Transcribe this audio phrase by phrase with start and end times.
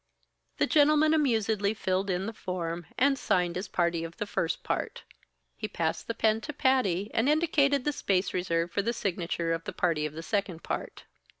[0.57, 5.03] The gentleman amusedly filled in the form, and signed as party of the first part.
[5.55, 9.63] He passed the pen to Patty and indicated the space reserved for the signature of
[9.65, 11.03] the party of the second part.